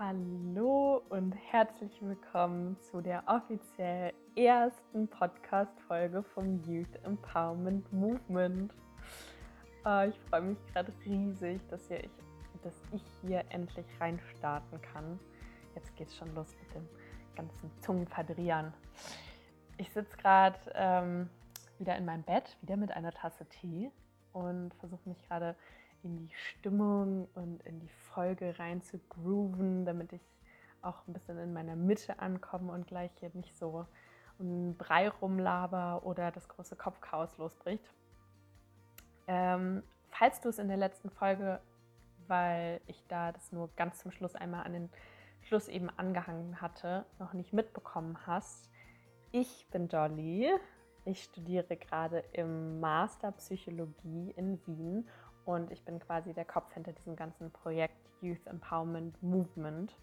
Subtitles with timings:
[0.00, 8.72] Hallo und herzlich willkommen zu der offiziell ersten Podcast-Folge vom Youth Empowerment Movement.
[9.84, 12.10] Äh, ich freue mich gerade riesig, dass, hier ich,
[12.62, 15.18] dass ich hier endlich reinstarten kann.
[15.74, 16.88] Jetzt geht es schon los mit dem
[17.34, 18.72] ganzen Zungenverdrehern.
[19.78, 21.28] Ich sitze gerade ähm,
[21.80, 23.90] wieder in meinem Bett, wieder mit einer Tasse Tee
[24.32, 25.56] und versuche mich gerade
[26.02, 30.22] in die Stimmung und in die Folge rein zu grooven, damit ich
[30.82, 33.86] auch ein bisschen in meiner Mitte ankomme und gleich hier nicht so
[34.38, 37.84] ein Brei rumlaber oder das große Kopfchaos losbricht.
[39.26, 41.60] Ähm, falls du es in der letzten Folge,
[42.26, 44.90] weil ich da das nur ganz zum Schluss einmal an den
[45.42, 48.70] Schluss eben angehangen hatte, noch nicht mitbekommen hast,
[49.30, 50.50] ich bin Dolly.
[51.04, 55.08] Ich studiere gerade im Master Psychologie in Wien
[55.48, 59.96] und ich bin quasi der Kopf hinter diesem ganzen Projekt Youth Empowerment Movement.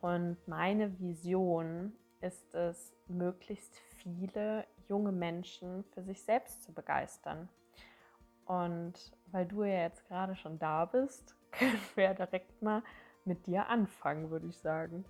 [0.00, 7.48] Und meine Vision ist es, möglichst viele junge Menschen für sich selbst zu begeistern.
[8.44, 8.94] Und
[9.32, 12.84] weil du ja jetzt gerade schon da bist, können wir ja direkt mal
[13.24, 15.04] mit dir anfangen, würde ich sagen.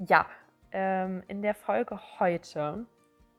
[0.00, 0.26] Ja,
[0.70, 2.84] ähm, in der Folge heute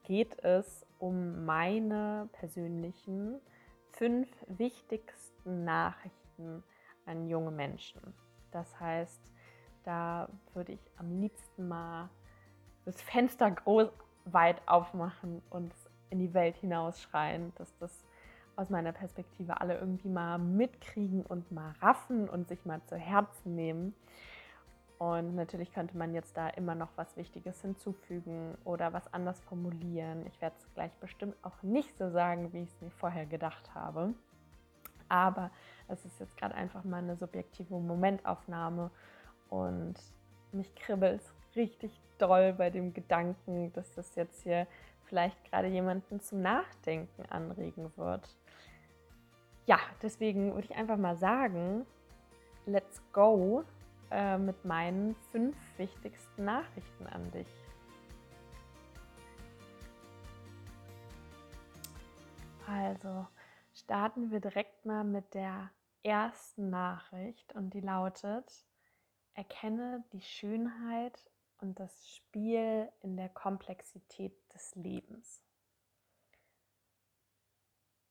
[0.02, 3.40] geht es um meine persönlichen
[3.96, 6.62] fünf wichtigsten Nachrichten
[7.06, 8.00] an junge Menschen.
[8.50, 9.20] Das heißt,
[9.84, 12.08] da würde ich am liebsten mal
[12.84, 13.88] das Fenster groß
[14.26, 15.72] weit aufmachen und
[16.10, 18.04] in die Welt hinausschreien, dass das
[18.56, 23.54] aus meiner Perspektive alle irgendwie mal mitkriegen und mal raffen und sich mal zu Herzen
[23.54, 23.94] nehmen.
[24.98, 30.24] Und natürlich könnte man jetzt da immer noch was Wichtiges hinzufügen oder was anders formulieren.
[30.26, 33.74] Ich werde es gleich bestimmt auch nicht so sagen, wie ich es mir vorher gedacht
[33.74, 34.14] habe.
[35.08, 35.50] Aber
[35.88, 38.90] es ist jetzt gerade einfach mal eine subjektive Momentaufnahme
[39.50, 39.94] und
[40.52, 44.66] mich kribbelt es richtig doll bei dem Gedanken, dass das jetzt hier
[45.04, 48.28] vielleicht gerade jemanden zum Nachdenken anregen wird.
[49.66, 51.86] Ja, deswegen würde ich einfach mal sagen,
[52.66, 53.64] let's go
[54.14, 57.48] äh, mit meinen fünf wichtigsten Nachrichten an dich.
[62.68, 63.26] Also
[63.72, 65.72] starten wir direkt mal mit der
[66.04, 68.64] ersten Nachricht und die lautet,
[69.34, 75.42] erkenne die Schönheit und das Spiel in der Komplexität des Lebens.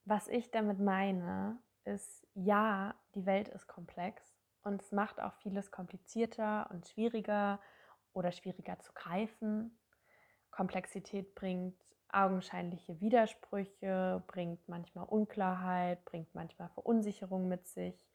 [0.04, 4.33] Was ich damit meine, ist, ja, die Welt ist komplex
[4.64, 7.60] und es macht auch vieles komplizierter und schwieriger
[8.14, 9.78] oder schwieriger zu greifen.
[10.52, 11.76] Komplexität bringt
[12.12, 18.08] augenscheinliche Widersprüche, bringt manchmal Unklarheit, bringt manchmal Verunsicherung mit sich.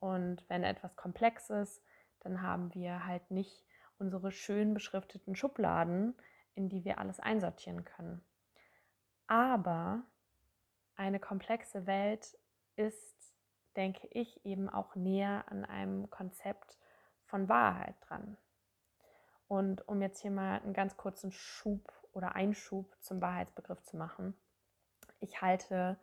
[0.00, 1.82] Und wenn etwas komplex ist,
[2.20, 3.64] dann haben wir halt nicht
[3.98, 6.14] unsere schön beschrifteten Schubladen,
[6.54, 8.24] in die wir alles einsortieren können.
[9.26, 10.02] Aber
[10.96, 12.38] eine komplexe Welt
[12.76, 13.35] ist
[13.76, 16.78] denke ich, eben auch näher an einem Konzept
[17.24, 18.36] von Wahrheit dran.
[19.48, 24.34] Und um jetzt hier mal einen ganz kurzen Schub oder Einschub zum Wahrheitsbegriff zu machen.
[25.20, 25.98] Ich halte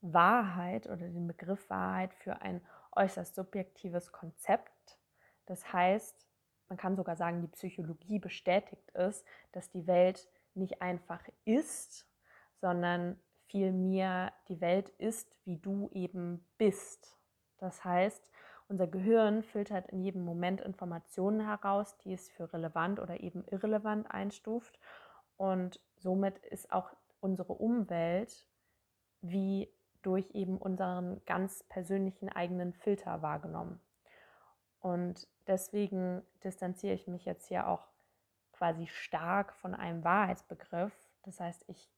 [0.00, 4.98] Wahrheit oder den Begriff Wahrheit für ein äußerst subjektives Konzept.
[5.46, 6.26] Das heißt,
[6.68, 12.06] man kann sogar sagen, die Psychologie bestätigt es, dass die Welt nicht einfach ist,
[12.60, 17.18] sondern vielmehr die Welt ist, wie du eben bist.
[17.58, 18.30] Das heißt,
[18.68, 24.10] unser Gehirn filtert in jedem Moment Informationen heraus, die es für relevant oder eben irrelevant
[24.10, 24.78] einstuft.
[25.36, 28.46] Und somit ist auch unsere Umwelt
[29.20, 29.72] wie
[30.02, 33.80] durch eben unseren ganz persönlichen eigenen Filter wahrgenommen.
[34.80, 37.88] Und deswegen distanziere ich mich jetzt hier auch
[38.52, 40.92] quasi stark von einem Wahrheitsbegriff.
[41.22, 41.90] Das heißt, ich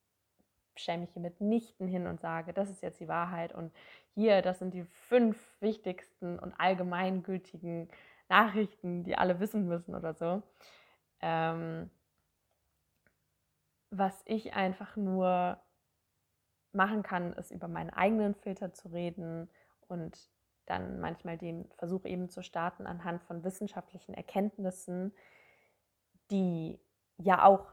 [0.81, 3.73] stelle mich hier mitnichten hin und sage, das ist jetzt die Wahrheit und
[4.15, 7.89] hier, das sind die fünf wichtigsten und allgemeingültigen
[8.29, 10.43] Nachrichten, die alle wissen müssen oder so.
[11.21, 11.91] Ähm,
[13.91, 15.61] was ich einfach nur
[16.73, 19.51] machen kann, ist über meinen eigenen Filter zu reden
[19.89, 20.31] und
[20.67, 25.13] dann manchmal den Versuch eben zu starten anhand von wissenschaftlichen Erkenntnissen,
[26.31, 26.79] die
[27.19, 27.67] ja auch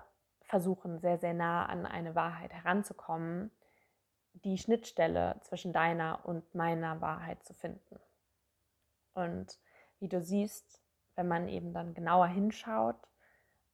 [0.48, 3.52] versuchen, sehr, sehr nah an eine Wahrheit heranzukommen,
[4.34, 8.00] die Schnittstelle zwischen deiner und meiner Wahrheit zu finden.
[9.14, 9.60] Und
[10.00, 10.82] wie du siehst,
[11.16, 12.96] wenn man eben dann genauer hinschaut,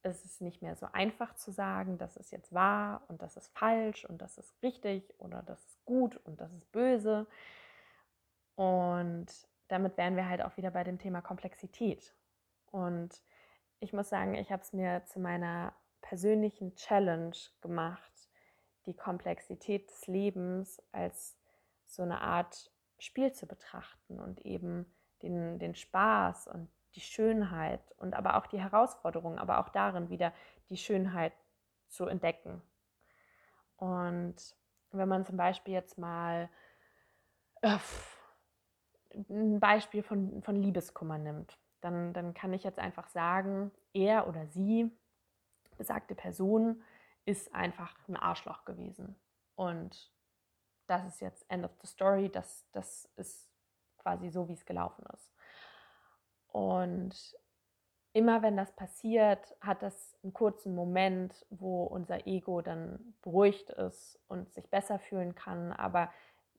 [0.04, 3.50] ist es nicht mehr so einfach zu sagen, das ist jetzt wahr und das ist
[3.58, 7.28] falsch und das ist richtig oder das ist gut und das ist böse.
[8.56, 9.28] Und
[9.68, 12.14] damit wären wir halt auch wieder bei dem Thema Komplexität.
[12.72, 13.22] Und
[13.80, 15.74] ich muss sagen, ich habe es mir zu meiner
[16.14, 18.30] persönlichen Challenge gemacht,
[18.86, 21.36] die Komplexität des Lebens als
[21.88, 24.86] so eine Art Spiel zu betrachten und eben
[25.24, 30.34] den, den Spaß und die Schönheit und aber auch die Herausforderung, aber auch darin wieder
[30.70, 31.34] die Schönheit
[31.88, 32.62] zu entdecken.
[33.78, 34.36] Und
[34.92, 36.48] wenn man zum Beispiel jetzt mal
[37.64, 37.80] äh,
[39.32, 44.46] ein Beispiel von, von Liebeskummer nimmt, dann, dann kann ich jetzt einfach sagen, er oder
[44.46, 44.92] sie,
[45.84, 46.82] besagte Person,
[47.26, 49.18] ist einfach ein Arschloch gewesen.
[49.56, 50.12] Und
[50.88, 53.50] das ist jetzt End of the Story, das, das ist
[53.98, 55.30] quasi so, wie es gelaufen ist.
[56.48, 57.38] Und
[58.14, 64.18] immer wenn das passiert, hat das einen kurzen Moment, wo unser Ego dann beruhigt ist
[64.30, 65.74] und sich besser fühlen kann.
[65.74, 66.14] Aber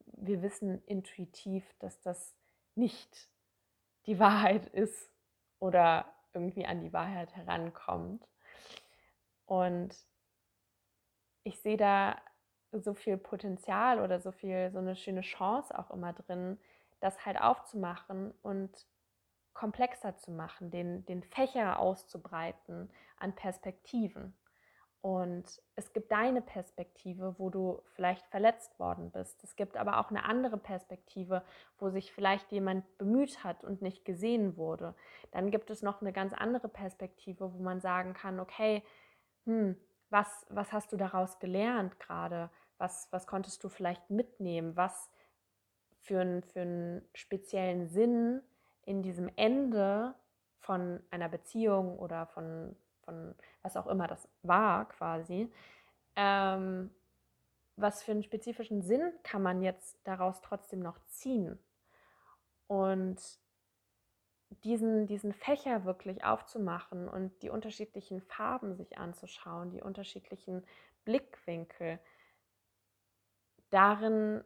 [0.04, 2.34] wir wissen intuitiv, dass das
[2.74, 3.30] nicht
[4.04, 5.10] die Wahrheit ist
[5.60, 8.26] oder irgendwie an die Wahrheit herankommt.
[9.46, 9.94] Und
[11.42, 12.16] ich sehe da
[12.72, 16.58] so viel Potenzial oder so viel, so eine schöne Chance auch immer drin,
[17.00, 18.86] das halt aufzumachen und
[19.52, 24.34] komplexer zu machen, den, den Fächer auszubreiten an Perspektiven.
[25.04, 29.44] Und es gibt deine Perspektive, wo du vielleicht verletzt worden bist.
[29.44, 31.44] Es gibt aber auch eine andere Perspektive,
[31.78, 34.94] wo sich vielleicht jemand bemüht hat und nicht gesehen wurde.
[35.30, 38.82] Dann gibt es noch eine ganz andere Perspektive, wo man sagen kann, okay,
[39.46, 39.76] hm,
[40.10, 42.50] was, was hast du daraus gelernt gerade?
[42.78, 44.76] Was, was konntest du vielleicht mitnehmen?
[44.76, 45.10] Was
[46.00, 48.42] für, ein, für einen speziellen Sinn
[48.82, 50.14] in diesem Ende
[50.58, 55.50] von einer Beziehung oder von, von was auch immer das war quasi,
[56.16, 56.90] ähm,
[57.76, 61.58] was für einen spezifischen Sinn kann man jetzt daraus trotzdem noch ziehen?
[62.66, 63.20] Und
[64.62, 70.64] diesen, diesen Fächer wirklich aufzumachen und die unterschiedlichen Farben sich anzuschauen, die unterschiedlichen
[71.04, 71.98] Blickwinkel,
[73.70, 74.44] darin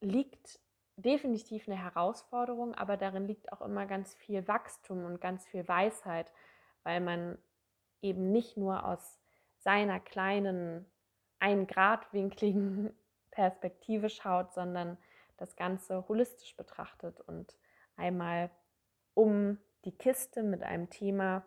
[0.00, 0.60] liegt
[0.96, 6.32] definitiv eine Herausforderung, aber darin liegt auch immer ganz viel Wachstum und ganz viel Weisheit,
[6.84, 7.38] weil man
[8.02, 9.18] eben nicht nur aus
[9.58, 10.86] seiner kleinen,
[11.38, 12.96] eingradwinkligen
[13.30, 14.96] Perspektive schaut, sondern
[15.36, 17.58] das Ganze holistisch betrachtet und
[17.96, 18.50] einmal
[19.16, 21.42] um die Kiste mit einem Thema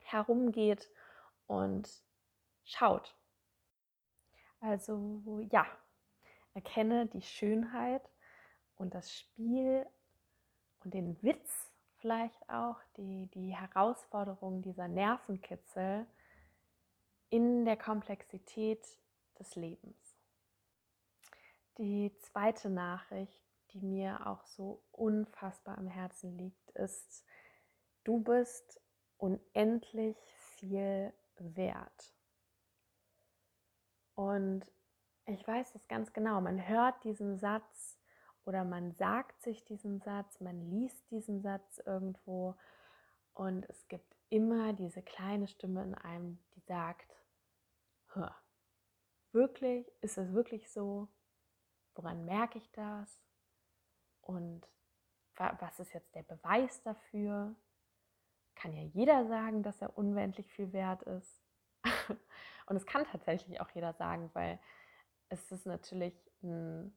[0.00, 0.90] herumgeht
[1.46, 1.88] und
[2.64, 3.14] schaut.
[4.60, 5.64] Also ja,
[6.54, 8.02] erkenne die Schönheit
[8.76, 9.86] und das Spiel
[10.82, 16.04] und den Witz vielleicht auch, die, die Herausforderung dieser Nervenkitzel
[17.30, 18.84] in der Komplexität
[19.38, 20.16] des Lebens.
[21.76, 27.24] Die zweite Nachricht, die mir auch so unfassbar am Herzen liegt, ist,
[28.04, 28.80] du bist
[29.16, 30.16] unendlich
[30.56, 32.14] viel wert.
[34.14, 34.64] Und
[35.26, 36.40] ich weiß das ganz genau.
[36.40, 37.98] Man hört diesen Satz
[38.44, 42.56] oder man sagt sich diesen Satz, man liest diesen Satz irgendwo
[43.34, 47.14] und es gibt immer diese kleine Stimme in einem, die sagt,
[49.32, 51.08] wirklich, ist es wirklich so?
[51.94, 53.27] Woran merke ich das?
[54.28, 54.60] Und
[55.36, 57.54] was ist jetzt der Beweis dafür?
[58.54, 61.42] Kann ja jeder sagen, dass er unendlich viel wert ist.
[62.66, 64.58] Und es kann tatsächlich auch jeder sagen, weil
[65.30, 66.92] es ist natürlich ein,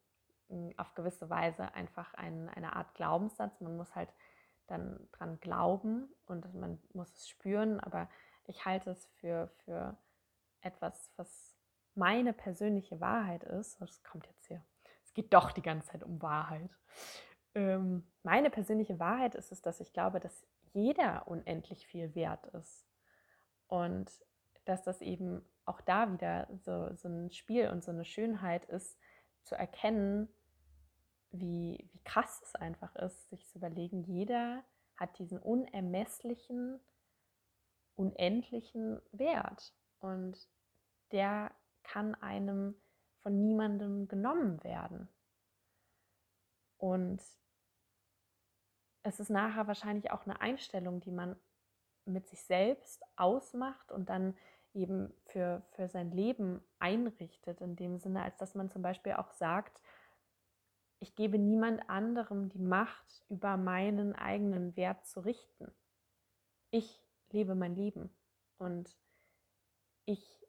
[0.76, 3.62] auf gewisse Weise einfach ein, eine Art Glaubenssatz.
[3.62, 4.14] Man muss halt
[4.68, 8.10] dann dran glauben und man muss es spüren, aber
[8.46, 9.98] ich halte es für, für
[10.62, 11.56] etwas, was
[11.96, 13.80] meine persönliche Wahrheit ist.
[13.80, 14.64] Das kommt jetzt hier.
[15.06, 16.70] Es geht doch die ganze Zeit um Wahrheit.
[17.56, 22.88] Ähm, meine persönliche Wahrheit ist es, dass ich glaube, dass jeder unendlich viel wert ist.
[23.68, 24.12] Und
[24.66, 28.98] dass das eben auch da wieder so, so ein Spiel und so eine Schönheit ist,
[29.44, 30.28] zu erkennen,
[31.32, 34.64] wie, wie krass es einfach ist, sich zu überlegen, jeder
[34.98, 36.80] hat diesen unermesslichen,
[37.96, 40.48] unendlichen Wert und
[41.12, 41.52] der
[41.84, 42.76] kann einem
[43.20, 45.08] von niemandem genommen werden.
[46.82, 47.22] Und
[49.04, 51.36] es ist nachher wahrscheinlich auch eine Einstellung, die man
[52.06, 54.36] mit sich selbst ausmacht und dann
[54.74, 59.30] eben für, für sein Leben einrichtet, in dem Sinne, als dass man zum Beispiel auch
[59.30, 59.80] sagt,
[60.98, 65.72] ich gebe niemand anderem die Macht, über meinen eigenen Wert zu richten.
[66.72, 68.10] Ich lebe mein Leben
[68.58, 68.98] und
[70.06, 70.48] ich,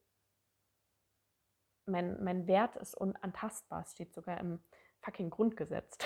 [1.85, 4.63] mein, mein Wert ist unantastbar, es steht sogar im
[5.03, 5.99] fucking Grundgesetz.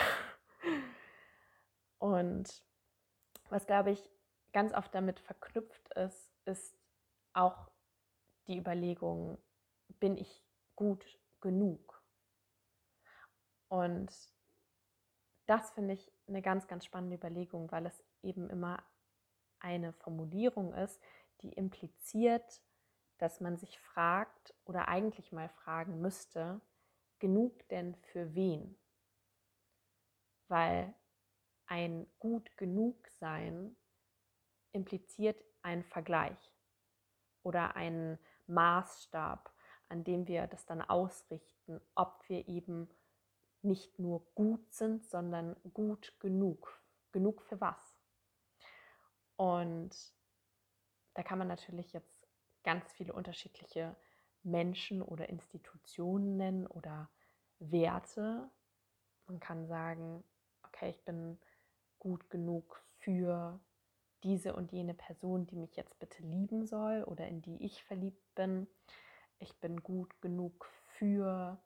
[1.99, 2.65] und
[3.49, 4.11] was, glaube ich,
[4.53, 6.76] ganz oft damit verknüpft ist, ist
[7.33, 7.71] auch
[8.47, 9.38] die Überlegung,
[10.00, 11.05] bin ich gut
[11.41, 12.03] genug?
[13.69, 14.12] Und
[15.47, 18.83] das finde ich eine ganz, ganz spannende Überlegung, weil es eben immer
[19.61, 21.00] eine Formulierung ist,
[21.43, 22.62] die impliziert,
[23.19, 26.61] dass man sich fragt oder eigentlich mal fragen müsste,
[27.19, 28.76] genug denn für wen?
[30.49, 30.95] Weil
[31.67, 33.76] ein gut genug sein
[34.73, 36.53] impliziert einen Vergleich
[37.43, 39.53] oder einen Maßstab,
[39.88, 42.88] an dem wir das dann ausrichten, ob wir eben
[43.62, 46.81] nicht nur gut sind, sondern gut genug.
[47.12, 47.97] Genug für was?
[49.37, 49.95] Und
[51.15, 52.29] da kann man natürlich jetzt
[52.62, 53.97] ganz viele unterschiedliche
[54.43, 57.11] Menschen oder Institutionen nennen oder
[57.59, 58.50] Werte.
[59.26, 60.25] Man kann sagen,
[60.76, 61.38] okay, ich bin
[61.99, 63.59] gut genug für
[64.23, 68.35] diese und jene Person, die mich jetzt bitte lieben soll oder in die ich verliebt
[68.35, 68.66] bin.
[69.38, 70.66] Ich bin gut genug
[70.99, 71.59] für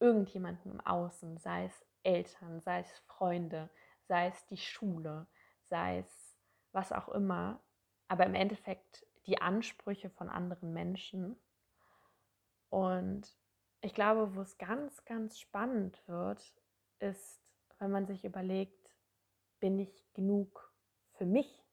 [0.00, 3.70] irgendjemanden im Außen, sei es Eltern, sei es Freunde,
[4.08, 5.26] sei es die Schule,
[5.68, 6.36] sei es
[6.72, 7.60] was auch immer,
[8.08, 11.36] aber im Endeffekt die Ansprüche von anderen Menschen.
[12.70, 13.36] Und
[13.80, 16.54] ich glaube, wo es ganz, ganz spannend wird,
[16.98, 17.41] ist,
[17.82, 18.94] wenn man sich überlegt,
[19.58, 20.72] bin ich genug
[21.14, 21.64] für mich?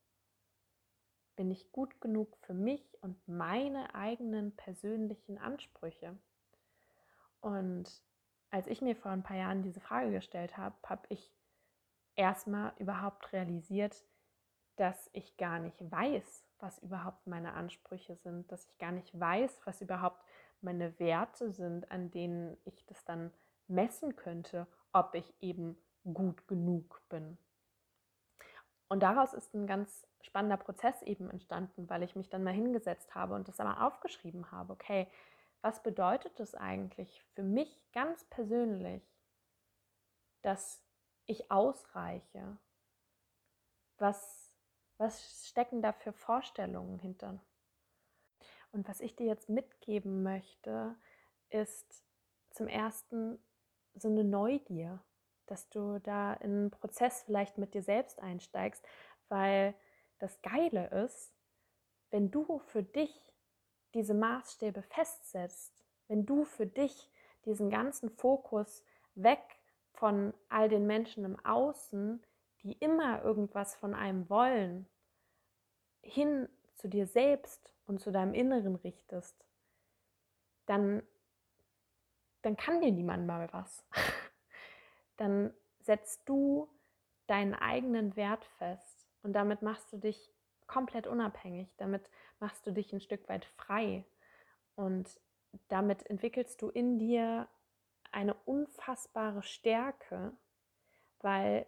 [1.36, 6.18] Bin ich gut genug für mich und meine eigenen persönlichen Ansprüche?
[7.42, 8.02] Und
[8.50, 11.32] als ich mir vor ein paar Jahren diese Frage gestellt habe, habe ich
[12.16, 14.04] erstmal überhaupt realisiert,
[14.78, 19.62] dass ich gar nicht weiß, was überhaupt meine Ansprüche sind, dass ich gar nicht weiß,
[19.66, 20.26] was überhaupt
[20.62, 23.32] meine Werte sind, an denen ich das dann
[23.68, 25.78] messen könnte, ob ich eben
[26.14, 27.38] gut genug bin.
[28.88, 33.14] Und daraus ist ein ganz spannender Prozess eben entstanden, weil ich mich dann mal hingesetzt
[33.16, 34.74] habe und das einmal aufgeschrieben habe.
[34.74, 35.08] Okay,
[35.62, 39.04] was bedeutet es eigentlich für mich ganz persönlich,
[40.42, 40.84] dass
[41.26, 42.58] ich ausreiche?
[43.98, 44.56] Was,
[44.98, 47.40] was stecken da für Vorstellungen hinter?
[48.72, 50.96] Und was ich dir jetzt mitgeben möchte,
[51.50, 52.04] ist
[52.52, 53.40] zum ersten
[53.96, 55.04] so eine Neugier,
[55.50, 58.86] dass du da in einen Prozess vielleicht mit dir selbst einsteigst,
[59.28, 59.74] weil
[60.20, 61.34] das Geile ist,
[62.12, 63.34] wenn du für dich
[63.94, 67.12] diese Maßstäbe festsetzt, wenn du für dich
[67.46, 68.84] diesen ganzen Fokus
[69.16, 69.40] weg
[69.94, 72.24] von all den Menschen im Außen,
[72.64, 74.88] die immer irgendwas von einem wollen,
[76.02, 79.36] hin zu dir selbst und zu deinem Inneren richtest,
[80.66, 81.04] dann,
[82.42, 83.84] dann kann dir niemand mal was.
[85.20, 86.70] dann setzt du
[87.28, 90.32] deinen eigenen Wert fest und damit machst du dich
[90.68, 91.68] komplett unabhängig.
[91.78, 92.10] Damit
[92.40, 94.06] machst du dich ein Stück weit frei
[94.76, 95.20] und
[95.68, 97.48] damit entwickelst du in dir
[98.12, 100.32] eine unfassbare Stärke,
[101.22, 101.66] weil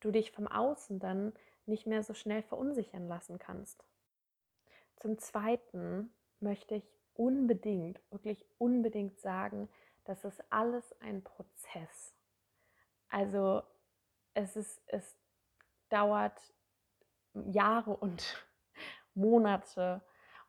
[0.00, 1.32] du dich vom Außen dann
[1.66, 3.84] nicht mehr so schnell verunsichern lassen kannst.
[4.96, 9.68] Zum Zweiten möchte ich unbedingt, wirklich unbedingt sagen,
[10.04, 12.14] dass es alles ein Prozess.
[13.14, 13.62] Also
[14.34, 15.16] es ist, es
[15.88, 16.52] dauert
[17.32, 18.44] Jahre und
[19.14, 20.02] Monate.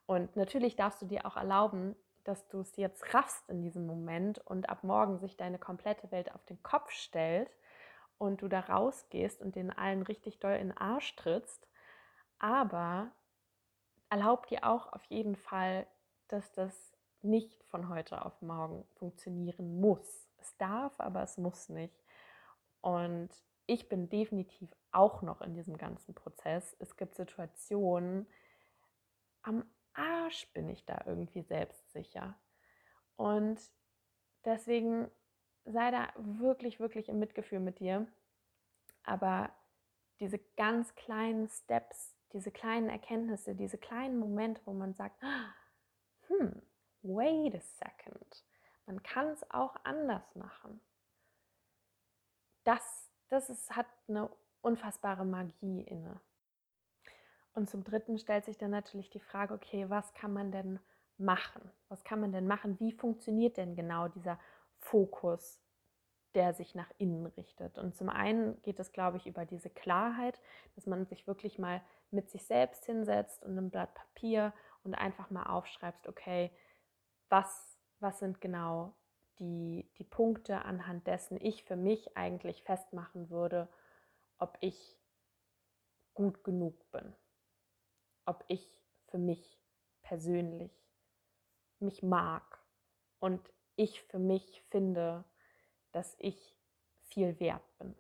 [0.07, 4.39] Und natürlich darfst du dir auch erlauben, dass du es jetzt raffst in diesem Moment
[4.39, 7.55] und ab morgen sich deine komplette Welt auf den Kopf stellt
[8.17, 11.67] und du da rausgehst und den allen richtig doll in den Arsch trittst.
[12.39, 13.11] Aber
[14.09, 15.85] erlaub dir auch auf jeden Fall,
[16.29, 20.27] dass das nicht von heute auf morgen funktionieren muss.
[20.39, 22.04] Es darf, aber es muss nicht.
[22.85, 23.29] Und
[23.65, 26.75] ich bin definitiv auch noch in diesem ganzen Prozess.
[26.77, 28.27] Es gibt Situationen,
[29.41, 32.37] am Arsch bin ich da irgendwie selbstsicher.
[33.15, 33.59] Und
[34.43, 35.09] deswegen
[35.63, 38.05] sei da wirklich, wirklich im Mitgefühl mit dir.
[39.01, 39.49] Aber
[40.19, 45.19] diese ganz kleinen Steps, diese kleinen Erkenntnisse, diese kleinen Momente, wo man sagt,
[46.27, 46.61] hm,
[47.01, 48.45] wait a second,
[48.85, 50.79] man kann es auch anders machen.
[52.65, 54.29] Das das ist, hat eine
[54.61, 56.19] unfassbare Magie inne.
[57.53, 60.79] Und zum Dritten stellt sich dann natürlich die Frage, okay, was kann man denn
[61.17, 61.71] machen?
[61.87, 62.79] Was kann man denn machen?
[62.79, 64.39] Wie funktioniert denn genau dieser
[64.79, 65.61] Fokus,
[66.33, 67.77] der sich nach innen richtet?
[67.77, 70.41] Und zum einen geht es, glaube ich, über diese Klarheit,
[70.75, 71.81] dass man sich wirklich mal
[72.11, 74.53] mit sich selbst hinsetzt und ein Blatt Papier
[74.83, 76.51] und einfach mal aufschreibst, okay,
[77.29, 78.93] was, was sind genau
[79.39, 83.67] die, die Punkte, anhand dessen ich für mich eigentlich festmachen würde,
[84.37, 84.97] ob ich
[86.13, 87.13] gut genug bin.
[88.25, 88.67] ob ich
[89.07, 89.59] für mich
[90.01, 90.71] persönlich
[91.79, 92.59] mich mag
[93.19, 95.23] und ich für mich finde,
[95.91, 96.55] dass ich
[97.03, 97.95] viel wert bin.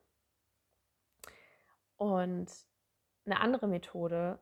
[1.97, 2.51] Und
[3.25, 4.39] eine andere Methode,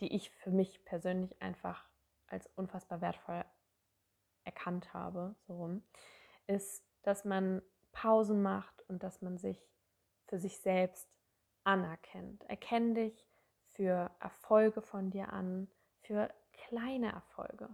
[0.00, 1.88] die ich für mich persönlich einfach
[2.26, 3.44] als unfassbar wertvoll
[4.44, 5.82] erkannt habe, so rum,
[6.50, 9.58] ist, dass man Pausen macht und dass man sich
[10.26, 11.08] für sich selbst
[11.64, 12.44] anerkennt.
[12.44, 13.26] Erkenn dich
[13.68, 15.68] für Erfolge von dir an,
[16.02, 17.68] für kleine Erfolge.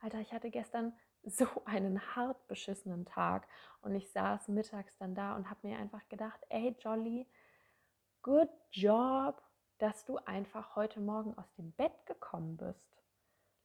[0.00, 0.92] Alter, ich hatte gestern
[1.24, 3.48] so einen hart beschissenen Tag
[3.82, 7.26] und ich saß mittags dann da und habe mir einfach gedacht, ey Jolly,
[8.22, 9.42] good job,
[9.78, 13.02] dass du einfach heute Morgen aus dem Bett gekommen bist.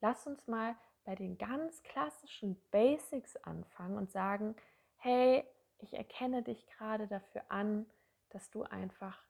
[0.02, 4.56] Lass uns mal bei den ganz klassischen Basics anfangen und sagen,
[4.98, 5.44] hey,
[5.80, 7.86] ich erkenne dich gerade dafür an,
[8.30, 9.22] dass du einfach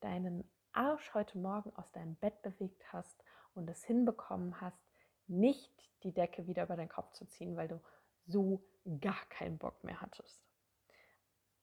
[0.00, 3.22] deinen Arsch heute Morgen aus deinem Bett bewegt hast
[3.54, 4.82] und es hinbekommen hast,
[5.26, 7.80] nicht die Decke wieder über deinen Kopf zu ziehen, weil du
[8.26, 8.62] so
[9.00, 10.42] gar keinen Bock mehr hattest.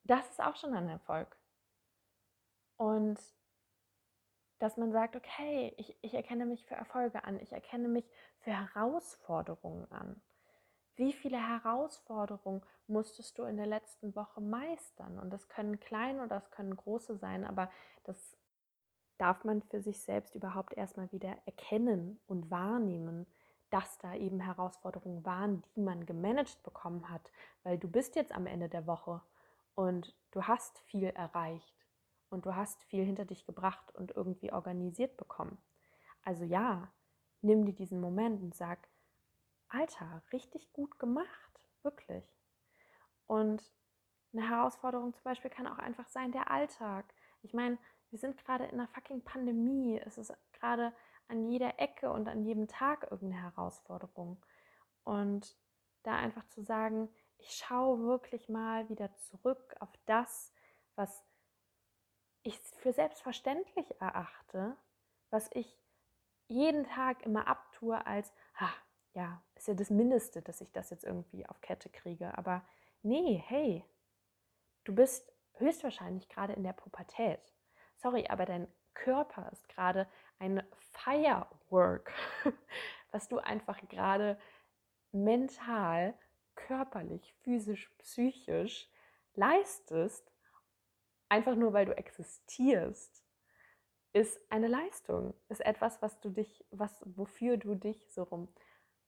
[0.03, 1.37] Das ist auch schon ein Erfolg.
[2.77, 3.19] Und
[4.59, 8.05] dass man sagt, okay, ich, ich erkenne mich für Erfolge an, ich erkenne mich
[8.39, 10.21] für Herausforderungen an.
[10.95, 15.17] Wie viele Herausforderungen musstest du in der letzten Woche meistern?
[15.17, 17.71] Und das können kleine oder das können große sein, aber
[18.03, 18.37] das
[19.17, 23.25] darf man für sich selbst überhaupt erstmal wieder erkennen und wahrnehmen,
[23.69, 27.31] dass da eben Herausforderungen waren, die man gemanagt bekommen hat,
[27.63, 29.21] weil du bist jetzt am Ende der Woche
[29.75, 31.78] und du hast viel erreicht
[32.29, 35.57] und du hast viel hinter dich gebracht und irgendwie organisiert bekommen.
[36.23, 36.91] Also ja,
[37.41, 38.87] nimm dir diesen Moment und sag,
[39.69, 42.25] Alter, richtig gut gemacht, wirklich.
[43.27, 43.71] Und
[44.33, 47.13] eine Herausforderung zum Beispiel kann auch einfach sein, der Alltag.
[47.41, 47.77] Ich meine,
[48.09, 49.99] wir sind gerade in einer fucking Pandemie.
[50.05, 50.93] Es ist gerade
[51.27, 54.43] an jeder Ecke und an jedem Tag irgendeine Herausforderung.
[55.03, 55.55] Und
[56.03, 60.53] da einfach zu sagen, ich schaue wirklich mal wieder zurück auf das,
[60.95, 61.23] was
[62.43, 64.75] ich für selbstverständlich erachte,
[65.29, 65.77] was ich
[66.47, 68.69] jeden Tag immer abtue als, ha,
[69.13, 72.37] ja, ist ja das Mindeste, dass ich das jetzt irgendwie auf Kette kriege.
[72.37, 72.65] Aber
[73.03, 73.83] nee, hey,
[74.83, 77.53] du bist höchstwahrscheinlich gerade in der Pubertät.
[77.97, 80.07] Sorry, aber dein Körper ist gerade
[80.39, 82.11] ein Firework,
[83.11, 84.39] was du einfach gerade
[85.11, 86.13] mental,
[86.55, 88.89] körperlich, physisch, psychisch
[89.35, 90.31] leistest,
[91.29, 93.23] einfach nur weil du existierst,
[94.13, 98.49] ist eine Leistung, ist etwas, was du dich, was, wofür du dich so rum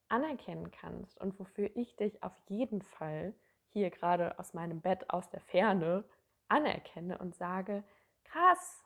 [0.07, 3.33] anerkennen kannst und wofür ich dich auf jeden Fall
[3.69, 6.03] hier gerade aus meinem Bett aus der Ferne
[6.49, 7.83] anerkenne und sage,
[8.25, 8.83] krass,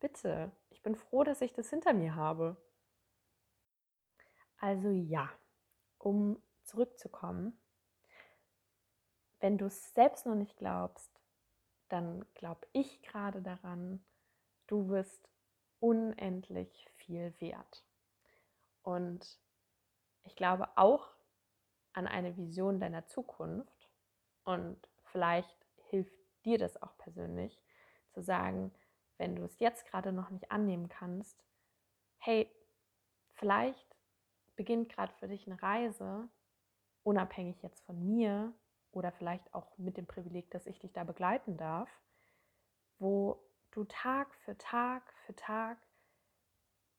[0.00, 2.56] bitte, ich bin froh, dass ich das hinter mir habe.
[4.58, 5.30] Also ja,
[5.98, 7.58] um zurückzukommen,
[9.40, 11.17] wenn du es selbst noch nicht glaubst,
[11.88, 14.04] dann glaube ich gerade daran,
[14.66, 15.28] du bist
[15.80, 17.84] unendlich viel wert.
[18.82, 19.38] Und
[20.24, 21.14] ich glaube auch
[21.92, 23.90] an eine Vision deiner Zukunft
[24.44, 27.62] und vielleicht hilft dir das auch persönlich
[28.10, 28.72] zu sagen,
[29.16, 31.44] wenn du es jetzt gerade noch nicht annehmen kannst,
[32.18, 32.50] hey,
[33.32, 33.96] vielleicht
[34.56, 36.28] beginnt gerade für dich eine Reise,
[37.02, 38.52] unabhängig jetzt von mir
[38.92, 41.90] oder vielleicht auch mit dem Privileg, dass ich dich da begleiten darf,
[42.98, 45.78] wo du Tag für Tag für Tag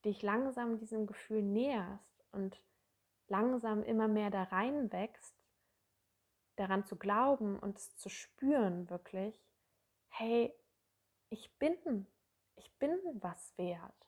[0.05, 2.61] dich langsam diesem Gefühl näherst und
[3.27, 5.35] langsam immer mehr da rein wächst,
[6.55, 9.35] daran zu glauben und zu spüren wirklich,
[10.09, 10.53] hey,
[11.29, 12.07] ich bin,
[12.55, 14.07] ich bin was wert.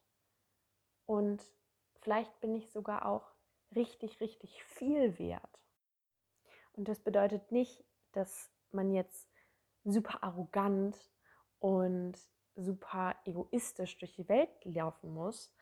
[1.05, 1.43] Und
[2.01, 3.31] vielleicht bin ich sogar auch
[3.75, 5.60] richtig, richtig viel wert.
[6.81, 9.29] Und das bedeutet nicht, dass man jetzt
[9.83, 10.97] super arrogant
[11.59, 12.17] und
[12.55, 15.53] super egoistisch durch die Welt laufen muss,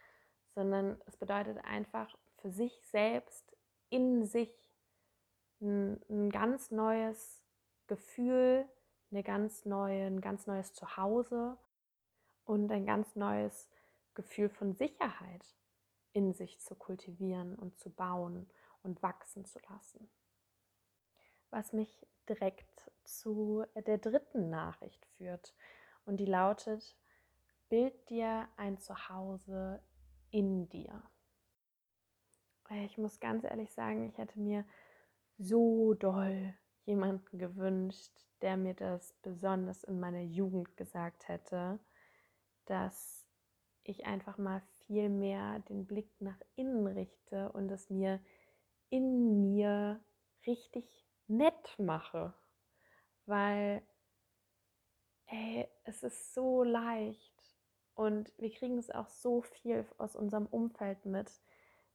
[0.56, 3.54] sondern es bedeutet einfach für sich selbst
[3.90, 4.50] in sich
[5.60, 7.44] ein, ein ganz neues
[7.88, 8.66] Gefühl
[9.12, 11.58] eine ganz neue, ein ganz neues Zuhause
[12.46, 13.70] und ein ganz neues
[14.14, 15.54] Gefühl von Sicherheit
[16.14, 18.50] in sich zu kultivieren und zu bauen
[18.84, 20.10] und wachsen zu lassen.
[21.52, 25.56] Was mich direkt zu der dritten Nachricht führt
[26.06, 26.96] und die lautet,
[27.70, 29.82] bild dir ein Zuhause
[30.32, 31.02] in dir.
[32.84, 34.64] Ich muss ganz ehrlich sagen, ich hätte mir
[35.40, 36.54] so doll
[36.86, 41.80] jemanden gewünscht, der mir das besonders in meiner Jugend gesagt hätte,
[42.66, 43.26] dass
[43.84, 48.20] ich einfach mal viel mehr den Blick nach innen richte und es mir
[48.90, 50.00] in mir
[50.46, 51.09] richtig
[51.80, 52.34] mache.
[53.26, 53.82] Weil,
[55.28, 57.40] ey, es ist so leicht
[57.96, 61.32] und wir kriegen es auch so viel aus unserem Umfeld mit,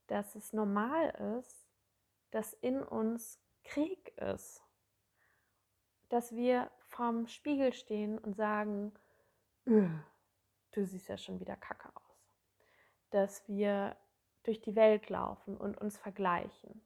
[0.07, 1.67] dass es normal ist,
[2.31, 4.63] dass in uns Krieg ist.
[6.11, 8.93] Dass wir vorm Spiegel stehen und sagen,
[9.65, 12.29] du siehst ja schon wieder kacke aus.
[13.11, 13.97] Dass wir
[14.43, 16.83] durch die Welt laufen und uns vergleichen.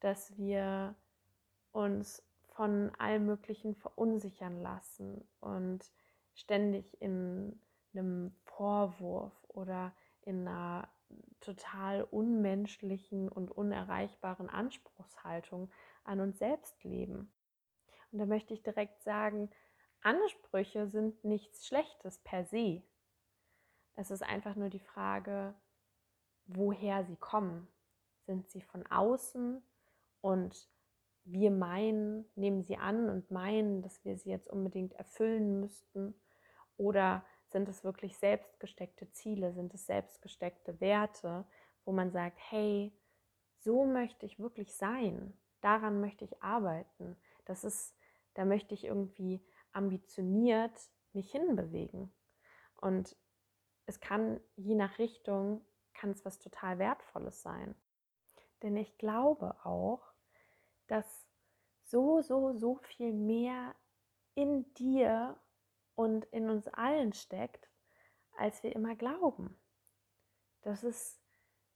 [0.00, 0.96] Dass wir
[1.72, 2.27] uns
[2.58, 5.78] von allem Möglichen verunsichern lassen und
[6.34, 7.62] ständig in
[7.94, 10.88] einem Vorwurf oder in einer
[11.38, 15.70] total unmenschlichen und unerreichbaren Anspruchshaltung
[16.02, 17.32] an uns selbst leben.
[18.10, 19.50] Und da möchte ich direkt sagen,
[20.02, 22.82] Ansprüche sind nichts Schlechtes per se.
[23.94, 25.54] Es ist einfach nur die Frage,
[26.46, 27.68] woher sie kommen.
[28.26, 29.62] Sind sie von außen
[30.22, 30.68] und
[31.30, 36.14] wir meinen, nehmen sie an und meinen, dass wir sie jetzt unbedingt erfüllen müssten?
[36.76, 39.52] Oder sind es wirklich selbstgesteckte Ziele?
[39.52, 41.44] Sind es selbstgesteckte Werte,
[41.84, 42.92] wo man sagt, hey,
[43.58, 45.32] so möchte ich wirklich sein.
[45.60, 47.16] Daran möchte ich arbeiten.
[47.44, 47.96] Das ist,
[48.34, 49.40] da möchte ich irgendwie
[49.72, 50.72] ambitioniert
[51.12, 52.12] mich hinbewegen.
[52.80, 53.16] Und
[53.86, 55.64] es kann je nach Richtung
[55.94, 57.74] kann es was total wertvolles sein.
[58.62, 60.07] Denn ich glaube auch,
[60.88, 61.26] dass
[61.84, 63.74] so, so, so viel mehr
[64.34, 65.38] in dir
[65.94, 67.68] und in uns allen steckt,
[68.36, 69.58] als wir immer glauben.
[70.62, 71.20] Das ist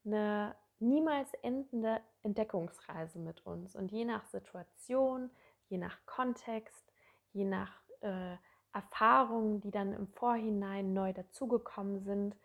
[0.04, 3.74] eine niemals endende Entdeckungsreise mit uns.
[3.74, 5.30] Und je nach Situation,
[5.68, 6.92] je nach Kontext,
[7.32, 8.36] je nach äh,
[8.72, 12.36] Erfahrungen, die dann im Vorhinein neu dazugekommen sind,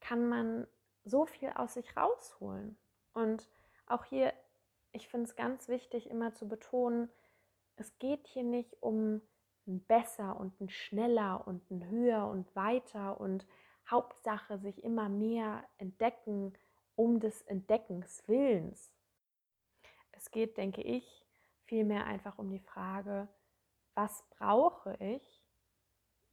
[0.00, 0.66] kann man
[1.04, 2.78] so viel aus sich rausholen.
[3.12, 3.48] Und
[3.86, 4.32] auch hier,
[4.92, 7.10] ich finde es ganz wichtig, immer zu betonen,
[7.76, 9.22] es geht hier nicht um
[9.66, 13.46] ein besser und ein schneller und ein höher und weiter und
[13.88, 16.54] Hauptsache sich immer mehr entdecken
[16.96, 18.92] um des Entdeckens Willens.
[20.12, 21.24] Es geht, denke ich,
[21.64, 23.28] vielmehr einfach um die Frage,
[23.94, 25.44] was brauche ich?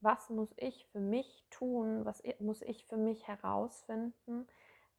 [0.02, 2.06] Was muss ich für mich tun?
[2.06, 4.48] Was muss ich für mich herausfinden,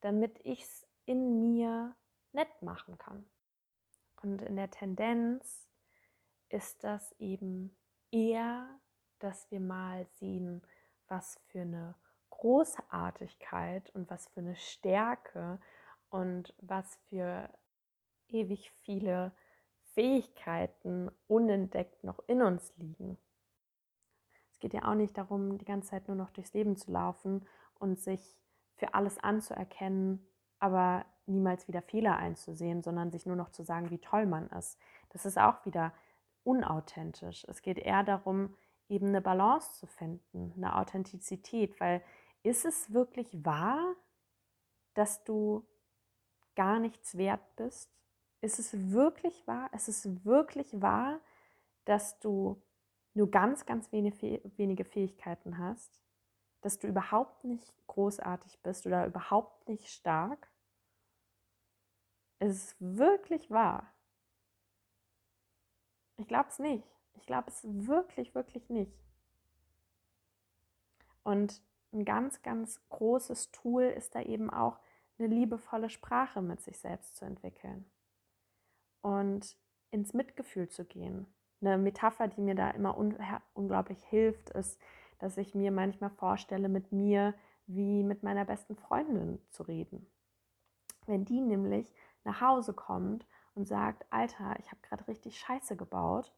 [0.00, 1.96] damit ich es in mir
[2.32, 3.28] nett machen kann?
[4.26, 5.68] Und in der Tendenz
[6.48, 7.76] ist das eben
[8.10, 8.68] eher,
[9.20, 10.62] dass wir mal sehen,
[11.06, 11.94] was für eine
[12.30, 15.60] Großartigkeit und was für eine Stärke
[16.10, 17.48] und was für
[18.26, 19.30] ewig viele
[19.94, 23.16] Fähigkeiten unentdeckt noch in uns liegen.
[24.50, 27.46] Es geht ja auch nicht darum, die ganze Zeit nur noch durchs Leben zu laufen
[27.78, 28.40] und sich
[28.74, 30.26] für alles anzuerkennen,
[30.58, 34.78] aber niemals wieder Fehler einzusehen, sondern sich nur noch zu sagen, wie toll man ist.
[35.10, 35.92] Das ist auch wieder
[36.44, 37.44] unauthentisch.
[37.48, 38.54] Es geht eher darum,
[38.88, 42.02] eben eine Balance zu finden, eine Authentizität, weil
[42.42, 43.94] ist es wirklich wahr,
[44.94, 45.66] dass du
[46.54, 47.90] gar nichts wert bist?
[48.40, 49.68] Ist es wirklich wahr?
[49.72, 51.20] Ist es wirklich wahr,
[51.84, 52.62] dass du
[53.14, 56.00] nur ganz, ganz wenige Fähigkeiten hast?
[56.60, 60.48] Dass du überhaupt nicht großartig bist oder überhaupt nicht stark?
[62.38, 63.92] Ist es wirklich wahr?
[66.18, 66.86] Ich glaube es nicht.
[67.14, 68.92] Ich glaube es wirklich, wirklich nicht.
[71.22, 74.78] Und ein ganz, ganz großes Tool ist da eben auch
[75.18, 77.86] eine liebevolle Sprache mit sich selbst zu entwickeln
[79.00, 79.56] und
[79.90, 81.26] ins Mitgefühl zu gehen.
[81.60, 83.16] Eine Metapher, die mir da immer un
[83.54, 84.80] unglaublich hilft, ist,
[85.18, 87.34] dass ich mir manchmal vorstelle, mit mir
[87.66, 90.06] wie mit meiner besten Freundin zu reden.
[91.06, 91.92] Wenn die nämlich
[92.26, 96.34] nach Hause kommt und sagt, Alter, ich habe gerade richtig Scheiße gebaut,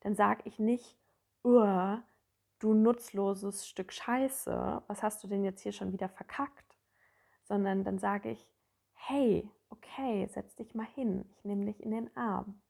[0.00, 0.98] dann sage ich nicht,
[1.42, 6.76] du nutzloses Stück Scheiße, was hast du denn jetzt hier schon wieder verkackt?
[7.44, 8.50] Sondern dann sage ich,
[8.94, 12.60] hey, okay, setz dich mal hin, ich nehme dich in den Arm.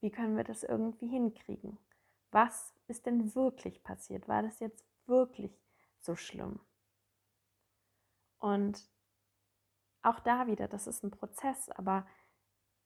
[0.00, 1.78] Wie können wir das irgendwie hinkriegen?
[2.30, 4.28] Was ist denn wirklich passiert?
[4.28, 5.56] War das jetzt wirklich
[6.00, 6.60] so schlimm?
[8.40, 8.82] Und
[10.04, 12.06] auch da wieder, das ist ein Prozess, aber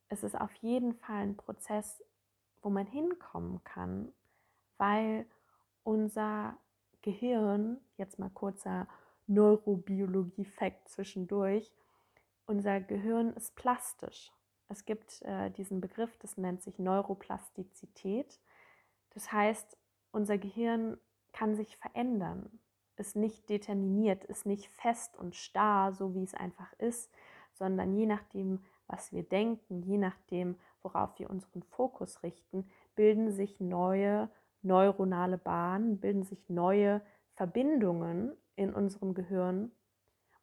[0.09, 2.03] es ist auf jeden Fall ein Prozess,
[2.63, 4.13] wo man hinkommen kann,
[4.79, 5.27] weil
[5.83, 6.57] unser
[7.03, 8.89] Gehirn, jetzt mal kurzer
[9.27, 11.73] Neurobiologie-Fact zwischendurch,
[12.47, 14.33] unser Gehirn ist plastisch.
[14.69, 18.41] Es gibt äh, diesen Begriff, das nennt sich Neuroplastizität.
[19.11, 19.77] Das heißt,
[20.13, 20.99] unser Gehirn
[21.33, 22.59] kann sich verändern.
[22.99, 27.11] Ist nicht determiniert, ist nicht fest und starr, so wie es einfach ist,
[27.53, 33.61] sondern je nachdem, was wir denken, je nachdem, worauf wir unseren Fokus richten, bilden sich
[33.61, 34.31] neue
[34.63, 37.01] neuronale Bahnen, bilden sich neue
[37.35, 39.71] Verbindungen in unserem Gehirn.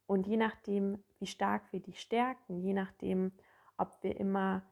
[0.08, 3.32] Und je nachdem, wie stark wir die stärken, je nachdem,
[3.78, 4.64] ob wir immer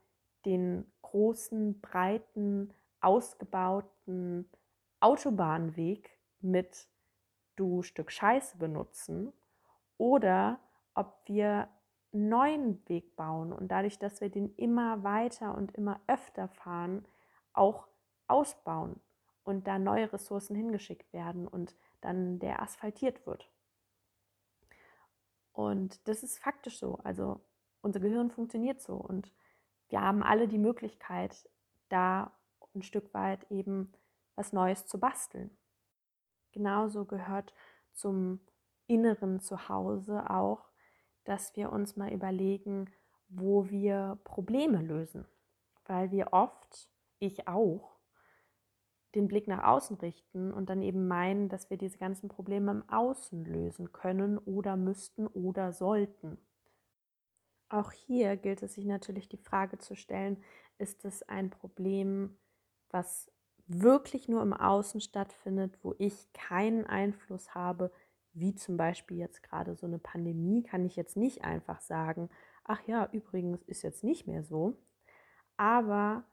[0.46, 4.50] den großen, breiten, ausgebauten
[5.00, 6.88] Autobahnweg mit
[7.56, 9.34] du Stück Scheiße benutzen
[9.98, 10.60] oder
[10.96, 11.70] ob wir
[12.14, 17.06] einen neuen Weg bauen und dadurch, dass wir den immer weiter und immer öfter fahren,
[17.54, 17.88] auch
[18.28, 19.00] ausbauen
[19.44, 23.50] und da neue Ressourcen hingeschickt werden und dann der asphaltiert wird.
[25.52, 27.00] Und das ist faktisch so.
[27.04, 27.42] Also
[27.82, 29.32] unser Gehirn funktioniert so und
[29.90, 31.50] wir haben alle die Möglichkeit,
[31.90, 32.32] da
[32.74, 33.94] ein Stück weit eben
[34.36, 35.56] was Neues zu basteln.
[36.54, 37.54] Genauso gehört
[37.92, 38.40] zum
[38.88, 40.70] inneren Zuhause auch,
[41.26, 42.90] dass wir uns mal überlegen,
[43.28, 45.26] wo wir Probleme lösen.
[45.86, 46.90] Weil wir oft,
[47.20, 47.98] ich auch,
[49.16, 52.90] den Blick nach außen richten und dann eben meinen, dass wir diese ganzen Probleme im
[52.90, 56.38] Außen lösen können oder müssten oder sollten.
[57.70, 60.44] Auch hier gilt es sich natürlich die Frage zu stellen,
[60.78, 62.38] ist es ein Problem,
[62.90, 63.33] was
[63.68, 67.92] wirklich nur im Außen stattfindet, wo ich keinen Einfluss habe,
[68.34, 72.30] wie zum Beispiel jetzt gerade so eine Pandemie, kann ich jetzt nicht einfach sagen,
[72.64, 74.78] ach ja, übrigens ist jetzt nicht mehr so.
[75.58, 76.24] Aber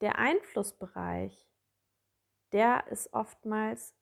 [0.00, 1.48] der Einflussbereich,
[2.52, 3.94] der ist oftmals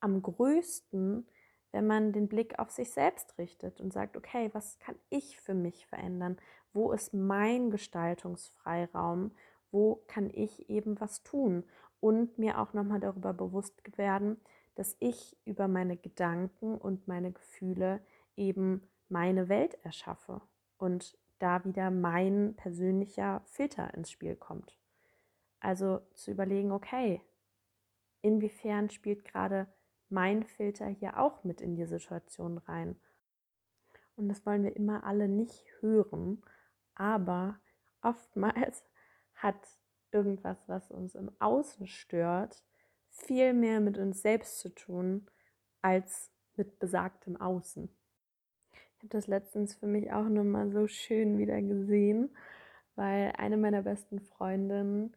[0.00, 1.26] am größten,
[1.72, 5.54] wenn man den Blick auf sich selbst richtet und sagt, okay, was kann ich für
[5.54, 6.38] mich verändern?
[6.72, 9.32] Wo ist mein Gestaltungsfreiraum?
[9.70, 11.64] Wo kann ich eben was tun?
[12.00, 14.40] Und mir auch nochmal darüber bewusst werden,
[14.74, 18.00] dass ich über meine Gedanken und meine Gefühle
[18.36, 20.40] eben meine Welt erschaffe
[20.78, 24.78] und da wieder mein persönlicher Filter ins Spiel kommt.
[25.58, 27.20] Also zu überlegen, okay,
[28.22, 29.66] inwiefern spielt gerade
[30.08, 32.98] mein Filter hier auch mit in die Situation rein.
[34.16, 36.42] Und das wollen wir immer alle nicht hören,
[36.94, 37.58] aber
[38.02, 38.84] oftmals
[39.34, 39.78] hat
[40.12, 42.62] irgendwas, was uns im Außen stört,
[43.08, 45.26] viel mehr mit uns selbst zu tun
[45.82, 47.88] als mit besagtem Außen.
[48.72, 52.36] Ich habe das letztens für mich auch nochmal so schön wieder gesehen,
[52.96, 55.16] weil eine meiner besten Freundinnen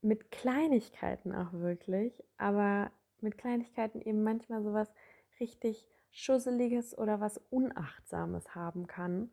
[0.00, 2.90] mit Kleinigkeiten auch wirklich, aber
[3.20, 4.90] mit Kleinigkeiten eben manchmal sowas
[5.40, 9.30] richtig Schusseliges oder was Unachtsames haben kann.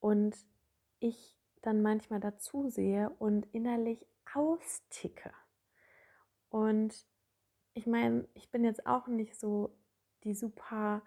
[0.00, 0.34] Und
[1.00, 5.32] ich dann manchmal dazu sehe und innerlich austicke.
[6.48, 7.06] Und
[7.74, 9.76] ich meine, ich bin jetzt auch nicht so
[10.24, 11.02] die super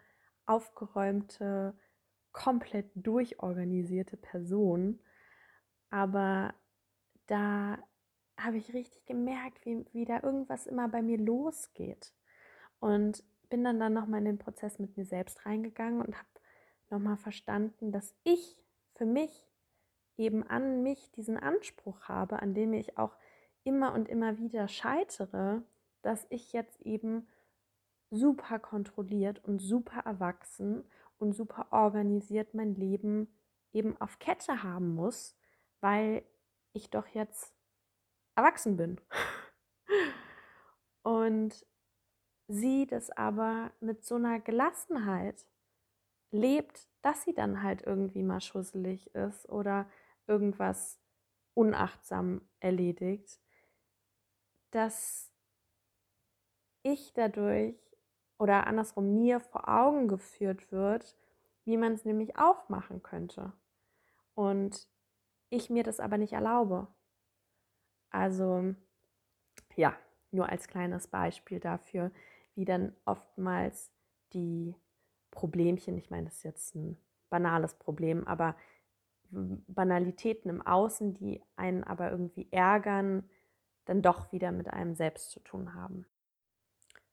[0.45, 1.77] aufgeräumte,
[2.31, 4.99] komplett durchorganisierte Person,
[5.89, 6.53] aber
[7.27, 7.77] da
[8.37, 12.13] habe ich richtig gemerkt, wie, wie da irgendwas immer bei mir losgeht.
[12.79, 16.27] Und bin dann dann nochmal in den Prozess mit mir selbst reingegangen und habe
[16.89, 19.47] nochmal verstanden, dass ich für mich
[20.17, 23.15] eben an mich diesen Anspruch habe, an dem ich auch
[23.63, 25.63] immer und immer wieder scheitere,
[26.01, 27.27] dass ich jetzt eben
[28.11, 30.83] super kontrolliert und super erwachsen
[31.17, 33.27] und super organisiert mein Leben
[33.73, 35.35] eben auf Kette haben muss,
[35.81, 36.23] weil
[36.73, 37.53] ich doch jetzt
[38.35, 39.01] erwachsen bin.
[41.03, 41.65] Und
[42.47, 45.45] sie das aber mit so einer Gelassenheit
[46.31, 49.87] lebt, dass sie dann halt irgendwie mal schusselig ist oder
[50.27, 50.99] irgendwas
[51.53, 53.39] unachtsam erledigt,
[54.71, 55.31] dass
[56.83, 57.75] ich dadurch
[58.37, 61.17] oder andersrum mir vor Augen geführt wird,
[61.63, 63.53] wie man es nämlich auch machen könnte.
[64.33, 64.87] Und
[65.49, 66.87] ich mir das aber nicht erlaube.
[68.09, 68.75] Also
[69.75, 69.95] ja,
[70.31, 72.11] nur als kleines Beispiel dafür,
[72.55, 73.91] wie dann oftmals
[74.33, 74.75] die
[75.31, 76.97] Problemchen, ich meine, das ist jetzt ein
[77.29, 78.55] banales Problem, aber
[79.31, 83.29] Banalitäten im Außen, die einen aber irgendwie ärgern,
[83.85, 86.05] dann doch wieder mit einem selbst zu tun haben.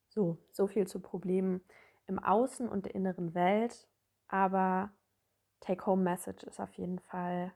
[0.08, 1.62] So, so viel zu Problemen
[2.06, 3.88] im Außen und der inneren Welt,
[4.28, 4.92] aber
[5.60, 7.52] Take-Home-Message ist auf jeden Fall,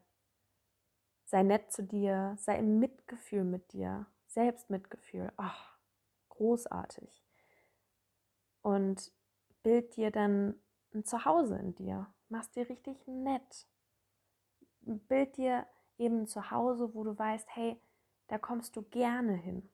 [1.25, 5.77] sei nett zu dir, sei im Mitgefühl mit dir, Selbstmitgefühl, ach,
[6.29, 7.25] großartig.
[8.63, 9.13] Und
[9.63, 10.55] bild dir dann
[10.95, 13.67] ein Zuhause in dir, machst dir richtig nett,
[14.87, 15.67] bild dir
[15.99, 17.81] eben zu Hause, wo du weißt, hey,
[18.29, 19.69] da kommst du gerne hin.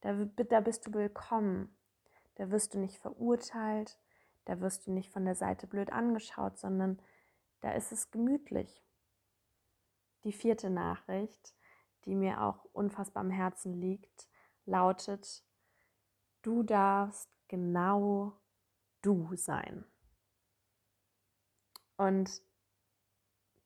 [0.00, 1.76] Da, da bist du willkommen.
[2.36, 3.98] Da wirst du nicht verurteilt.
[4.44, 7.00] Da wirst du nicht von der Seite blöd angeschaut, sondern
[7.60, 8.84] da ist es gemütlich.
[10.24, 11.54] Die vierte Nachricht,
[12.04, 14.28] die mir auch unfassbar am Herzen liegt,
[14.64, 15.44] lautet,
[16.42, 18.32] du darfst genau
[19.02, 19.84] du sein.
[21.96, 22.42] Und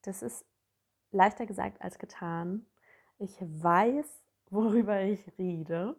[0.03, 0.45] das ist
[1.11, 2.67] leichter gesagt als getan.
[3.19, 4.07] Ich weiß,
[4.51, 5.97] worüber ich rede.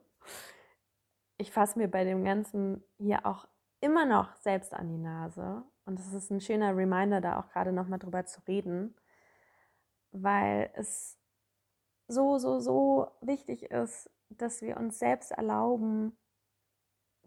[1.37, 3.47] Ich fasse mir bei dem Ganzen hier auch
[3.79, 5.63] immer noch selbst an die Nase.
[5.85, 8.95] Und es ist ein schöner Reminder, da auch gerade nochmal drüber zu reden,
[10.11, 11.17] weil es
[12.07, 16.17] so, so, so wichtig ist, dass wir uns selbst erlauben,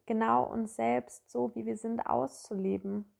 [0.06, 3.14] genau uns selbst so, wie wir sind, auszuleben.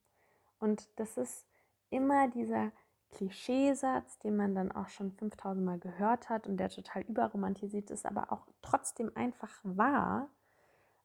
[0.59, 1.47] Und das ist
[1.89, 2.71] immer dieser
[3.11, 8.05] Klischeesatz, den man dann auch schon 5000 Mal gehört hat und der total überromantisiert ist,
[8.05, 10.29] aber auch trotzdem einfach wahr,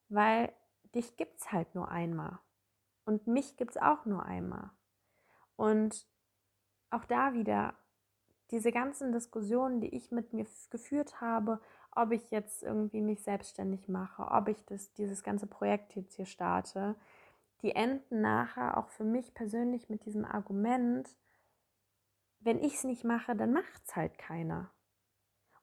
[0.09, 0.53] weil
[0.95, 2.39] dich gibt es halt nur einmal
[3.05, 4.71] und mich gibt es auch nur einmal.
[5.57, 6.07] Und
[6.91, 7.75] auch da wieder
[8.51, 11.61] diese ganzen Diskussionen, die ich mit mir geführt habe,
[11.95, 16.27] ob ich jetzt irgendwie mich selbstständig mache, ob ich das, dieses ganze Projekt jetzt hier
[16.27, 16.95] starte,
[17.63, 21.09] die enden nachher auch für mich persönlich mit diesem Argument,
[22.47, 24.71] wenn ich es nicht mache, dann macht es halt keiner.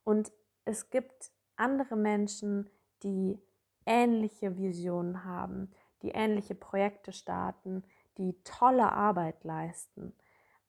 [0.04, 0.34] Und
[0.66, 2.70] es gibt andere Menschen,
[3.04, 3.42] die
[3.86, 7.86] ähnliche Visionen haben, die ähnliche Projekte starten,
[8.18, 10.14] die tolle Arbeit leisten.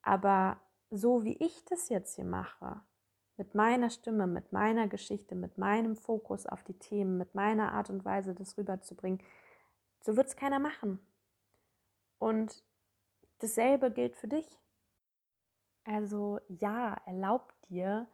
[0.03, 2.81] Aber so wie ich das jetzt hier mache,
[3.37, 7.91] mit meiner Stimme, mit meiner Geschichte, mit meinem Fokus auf die Themen, mit meiner Art
[7.91, 9.21] und Weise, das rüberzubringen,
[10.01, 11.01] so wird es keiner machen.
[12.21, 12.63] Und
[13.41, 14.47] dasselbe gilt für dich.
[15.85, 18.07] Also ja, erlaub dir,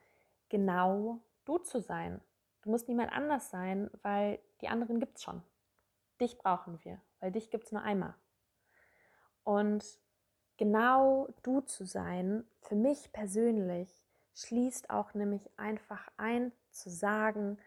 [0.48, 2.20] genau du zu sein.
[2.62, 5.42] Du musst niemand anders sein, weil die anderen gibt es schon.
[6.20, 8.14] Dich brauchen wir, weil dich gibt es nur einmal.
[9.44, 9.84] Und
[10.58, 14.04] genau du zu sein, für mich persönlich,
[14.34, 17.58] schließt auch nämlich einfach ein zu sagen,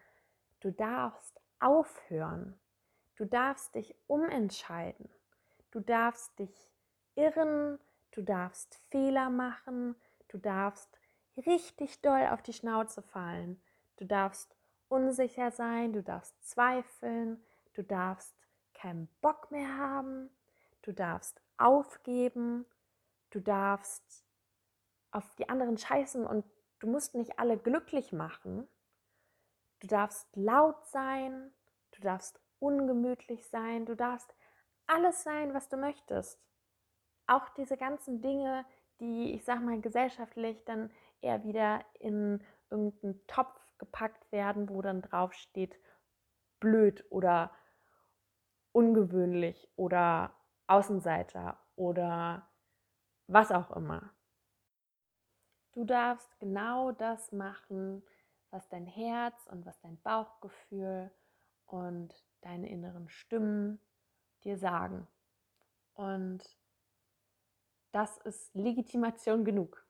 [0.60, 2.58] du darfst aufhören,
[3.16, 5.08] du darfst dich umentscheiden,
[5.70, 6.72] du darfst dich
[7.16, 7.78] irren,
[8.14, 9.96] du darfst Fehler machen,
[10.28, 10.88] du darfst
[11.36, 13.60] richtig doll auf die Schnauze fallen,
[13.96, 14.56] du darfst
[14.88, 17.42] unsicher sein, du darfst zweifeln,
[17.74, 18.34] du darfst
[18.72, 20.30] keinen Bock mehr haben,
[20.82, 22.66] du darfst aufgeben,
[23.30, 24.24] du darfst
[25.10, 26.44] auf die anderen scheißen und
[26.78, 28.68] du musst nicht alle glücklich machen.
[29.80, 31.52] Du darfst laut sein,
[31.92, 34.34] du darfst ungemütlich sein, du darfst
[34.86, 36.38] alles sein, was du möchtest.
[37.26, 38.64] Auch diese ganzen Dinge,
[39.00, 45.02] die, ich sag mal, gesellschaftlich dann eher wieder in irgendeinen Topf gepackt werden, wo dann
[45.02, 45.78] drauf steht,
[46.60, 47.50] blöd oder
[48.72, 50.34] ungewöhnlich oder
[50.66, 52.48] Außenseiter oder
[53.26, 54.10] was auch immer.
[55.72, 58.02] Du darfst genau das machen,
[58.50, 61.10] was dein Herz und was dein Bauchgefühl
[61.66, 63.80] und deine inneren Stimmen
[64.44, 65.08] dir sagen.
[65.94, 66.42] Und
[67.94, 69.86] das ist Legitimation genug,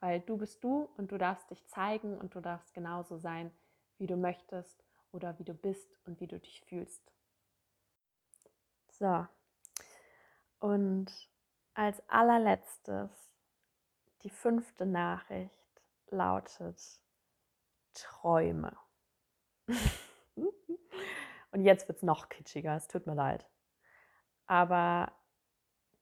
[0.00, 3.52] weil du bist du und du darfst dich zeigen und du darfst genauso sein,
[3.98, 7.12] wie du möchtest oder wie du bist und wie du dich fühlst.
[8.90, 9.26] So,
[10.58, 11.06] und
[11.74, 13.10] als allerletztes
[14.22, 16.80] die fünfte Nachricht lautet
[17.92, 18.76] Träume.
[21.50, 23.46] Und jetzt wird es noch kitschiger, es tut mir leid.
[24.46, 25.12] Aber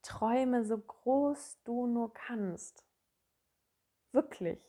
[0.03, 2.85] träume so groß du nur kannst.
[4.11, 4.61] Wirklich.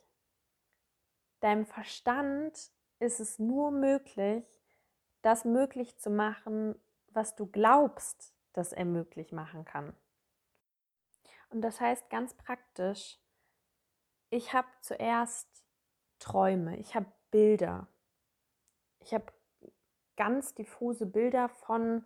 [1.40, 4.44] Deinem Verstand ist es nur möglich,
[5.20, 6.74] das möglich zu machen,
[7.08, 9.94] was du glaubst, dass er möglich machen kann.
[11.50, 13.18] Und das heißt ganz praktisch,
[14.30, 15.64] ich habe zuerst
[16.18, 17.86] Träume, ich habe Bilder.
[19.00, 19.26] Ich habe
[20.16, 22.04] ganz diffuse Bilder von,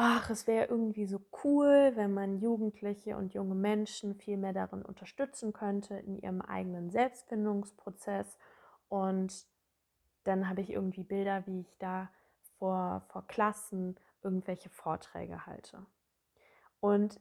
[0.00, 4.82] ach, es wäre irgendwie so cool, wenn man Jugendliche und junge Menschen viel mehr darin
[4.82, 8.38] unterstützen könnte in ihrem eigenen Selbstfindungsprozess.
[8.88, 9.44] Und
[10.22, 12.10] dann habe ich irgendwie Bilder, wie ich da
[12.58, 15.84] vor, vor Klassen irgendwelche Vorträge halte.
[16.78, 17.20] Und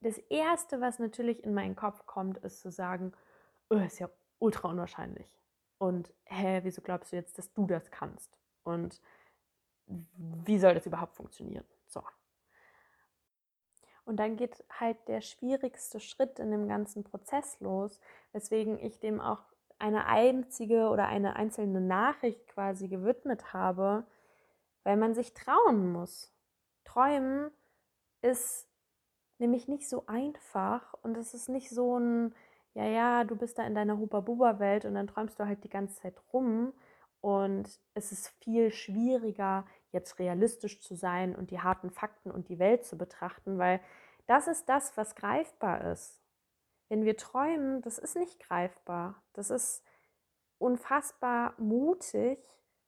[0.00, 3.12] das Erste, was natürlich in meinen Kopf kommt, ist zu sagen,
[3.68, 5.30] oh, ist ja ultra unwahrscheinlich.
[5.76, 8.38] Und hä, wieso glaubst du jetzt, dass du das kannst?
[8.62, 8.98] Und
[9.86, 11.66] wie soll das überhaupt funktionieren?
[14.08, 18.00] Und dann geht halt der schwierigste Schritt in dem ganzen Prozess los,
[18.32, 19.42] weswegen ich dem auch
[19.78, 24.06] eine einzige oder eine einzelne Nachricht quasi gewidmet habe,
[24.82, 26.32] weil man sich trauen muss.
[26.84, 27.50] Träumen
[28.22, 28.66] ist
[29.36, 32.34] nämlich nicht so einfach und es ist nicht so ein,
[32.72, 36.00] ja, ja, du bist da in deiner Huba-Buba-Welt und dann träumst du halt die ganze
[36.00, 36.72] Zeit rum
[37.20, 42.58] und es ist viel schwieriger, jetzt realistisch zu sein und die harten Fakten und die
[42.58, 43.80] Welt zu betrachten, weil
[44.26, 46.20] das ist das, was greifbar ist.
[46.88, 49.22] Wenn wir träumen, das ist nicht greifbar.
[49.32, 49.82] Das ist
[50.58, 52.38] unfassbar mutig,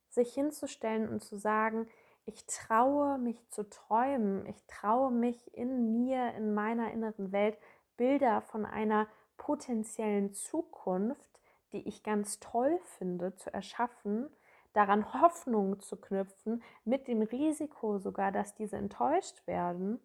[0.09, 1.89] sich hinzustellen und zu sagen,
[2.25, 7.59] ich traue mich zu träumen, ich traue mich in mir, in meiner inneren Welt,
[7.97, 11.41] Bilder von einer potenziellen Zukunft,
[11.73, 14.29] die ich ganz toll finde, zu erschaffen,
[14.73, 20.01] daran Hoffnung zu knüpfen, mit dem Risiko sogar, dass diese enttäuscht werden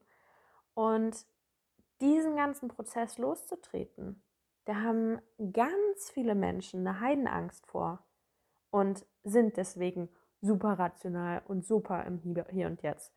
[0.73, 1.25] und
[2.01, 4.21] diesen ganzen Prozess loszutreten.
[4.65, 5.21] Da haben
[5.53, 8.03] ganz viele Menschen eine Heidenangst vor
[8.71, 10.09] und sind deswegen
[10.41, 13.13] super rational und super im Hier und Jetzt.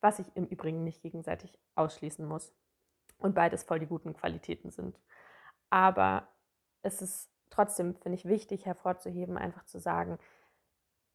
[0.00, 2.52] Was ich im Übrigen nicht gegenseitig ausschließen muss.
[3.18, 4.98] Und beides voll die guten Qualitäten sind.
[5.70, 6.28] Aber
[6.82, 10.18] es ist trotzdem, finde ich, wichtig hervorzuheben, einfach zu sagen,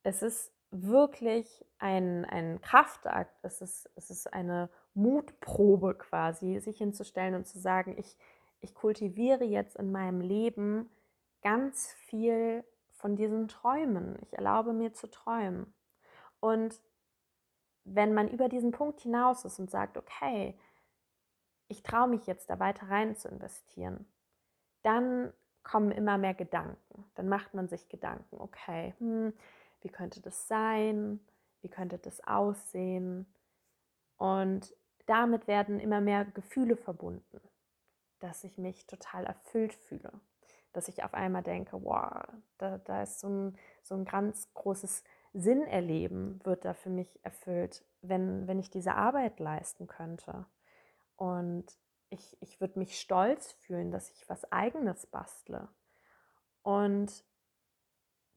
[0.03, 7.35] es ist wirklich ein, ein Kraftakt, es ist, es ist eine Mutprobe quasi, sich hinzustellen
[7.35, 8.17] und zu sagen, ich,
[8.59, 10.89] ich kultiviere jetzt in meinem Leben
[11.41, 14.17] ganz viel von diesen Träumen.
[14.21, 15.73] Ich erlaube mir zu träumen.
[16.39, 16.81] Und
[17.83, 20.57] wenn man über diesen Punkt hinaus ist und sagt, okay,
[21.69, 24.05] ich traue mich jetzt da weiter rein zu investieren,
[24.83, 25.31] dann
[25.63, 27.05] kommen immer mehr Gedanken.
[27.15, 29.33] Dann macht man sich Gedanken, okay, hm,
[29.81, 31.19] wie könnte das sein?
[31.61, 33.25] Wie könnte das aussehen?
[34.17, 34.73] Und
[35.05, 37.41] damit werden immer mehr Gefühle verbunden,
[38.19, 40.11] dass ich mich total erfüllt fühle,
[40.73, 42.23] dass ich auf einmal denke, wow,
[42.57, 45.03] da, da ist so ein, so ein ganz großes
[45.33, 50.45] Sinnerleben, wird da für mich erfüllt, wenn, wenn ich diese Arbeit leisten könnte.
[51.15, 51.65] Und
[52.09, 55.67] ich, ich würde mich stolz fühlen, dass ich was eigenes bastle.
[56.63, 57.23] Und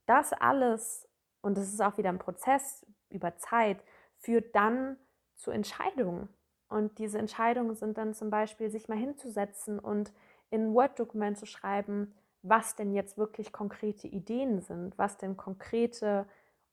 [0.07, 1.09] das alles,
[1.43, 3.83] und das ist auch wieder ein Prozess über Zeit,
[4.19, 4.97] führt dann
[5.35, 6.29] zu Entscheidungen.
[6.69, 10.13] Und diese Entscheidungen sind dann zum Beispiel, sich mal hinzusetzen und
[10.51, 16.27] in ein Word-Dokument zu schreiben, was denn jetzt wirklich konkrete Ideen sind, was denn konkrete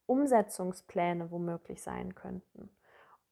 [0.05, 2.69] Umsetzungspläne womöglich sein könnten.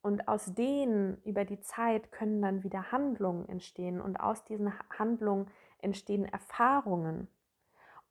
[0.02, 5.48] Und aus denen über die Zeit können dann wieder Handlungen entstehen und aus diesen Handlungen
[5.80, 7.28] entstehen Erfahrungen.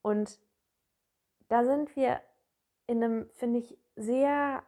[0.02, 0.40] Und
[1.48, 2.20] da sind wir
[2.86, 4.62] in einem, finde ich, sehr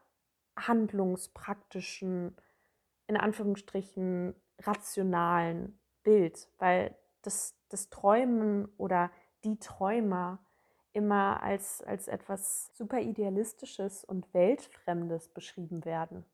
[0.56, 2.36] handlungspraktischen,
[3.06, 9.10] in Anführungsstrichen rationalen Bild, weil das, das Träumen oder
[9.44, 10.38] die Träumer
[10.92, 16.24] immer als, als etwas super Idealistisches und Weltfremdes beschrieben werden.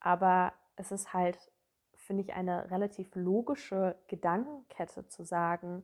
[0.00, 1.52] Aber es ist halt,
[1.94, 5.82] finde ich, eine relativ logische Gedankenkette zu sagen,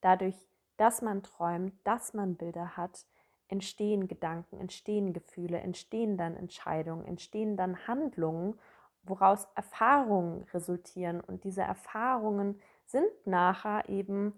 [0.00, 0.34] dadurch,
[0.76, 3.06] dass man träumt, dass man Bilder hat,
[3.54, 8.58] entstehen Gedanken, entstehen Gefühle, entstehen dann Entscheidungen, entstehen dann Handlungen,
[9.04, 11.20] woraus Erfahrungen resultieren.
[11.20, 14.32] Und diese Erfahrungen sind nachher eben